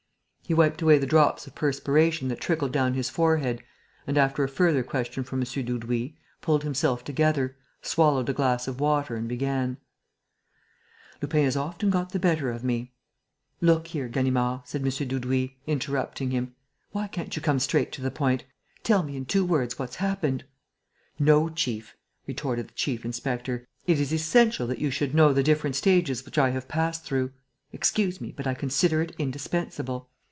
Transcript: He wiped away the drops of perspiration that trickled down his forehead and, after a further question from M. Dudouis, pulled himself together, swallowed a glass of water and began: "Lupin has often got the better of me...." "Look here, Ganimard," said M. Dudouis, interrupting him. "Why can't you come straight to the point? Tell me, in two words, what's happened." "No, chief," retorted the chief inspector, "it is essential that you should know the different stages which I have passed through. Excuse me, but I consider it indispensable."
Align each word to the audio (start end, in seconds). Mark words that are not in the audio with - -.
He 0.43 0.53
wiped 0.53 0.81
away 0.81 0.97
the 0.97 1.07
drops 1.07 1.47
of 1.47 1.55
perspiration 1.55 2.27
that 2.27 2.41
trickled 2.41 2.73
down 2.73 2.93
his 2.93 3.09
forehead 3.09 3.63
and, 4.05 4.17
after 4.17 4.43
a 4.43 4.49
further 4.49 4.83
question 4.83 5.23
from 5.23 5.39
M. 5.39 5.45
Dudouis, 5.45 6.11
pulled 6.41 6.63
himself 6.65 7.05
together, 7.05 7.55
swallowed 7.81 8.27
a 8.27 8.33
glass 8.33 8.67
of 8.67 8.81
water 8.81 9.15
and 9.15 9.29
began: 9.29 9.77
"Lupin 11.21 11.45
has 11.45 11.55
often 11.55 11.89
got 11.89 12.09
the 12.11 12.19
better 12.19 12.51
of 12.51 12.65
me...." 12.65 12.91
"Look 13.61 13.87
here, 13.87 14.09
Ganimard," 14.09 14.63
said 14.65 14.81
M. 14.81 14.89
Dudouis, 14.89 15.51
interrupting 15.67 16.31
him. 16.31 16.53
"Why 16.91 17.07
can't 17.07 17.33
you 17.33 17.41
come 17.41 17.59
straight 17.59 17.93
to 17.93 18.01
the 18.01 18.11
point? 18.11 18.43
Tell 18.83 19.03
me, 19.03 19.15
in 19.15 19.23
two 19.23 19.45
words, 19.45 19.79
what's 19.79 19.97
happened." 20.03 20.43
"No, 21.17 21.47
chief," 21.47 21.95
retorted 22.27 22.67
the 22.67 22.73
chief 22.73 23.05
inspector, 23.05 23.65
"it 23.87 24.01
is 24.01 24.11
essential 24.11 24.67
that 24.67 24.79
you 24.79 24.91
should 24.91 25.15
know 25.15 25.31
the 25.31 25.43
different 25.43 25.77
stages 25.77 26.25
which 26.25 26.37
I 26.37 26.49
have 26.49 26.67
passed 26.67 27.05
through. 27.05 27.31
Excuse 27.71 28.19
me, 28.19 28.33
but 28.35 28.45
I 28.45 28.53
consider 28.53 29.01
it 29.01 29.15
indispensable." 29.17 30.09